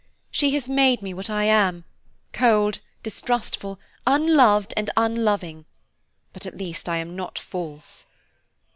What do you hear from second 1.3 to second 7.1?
am–cold, distrustful, unloved and unloving; but at least I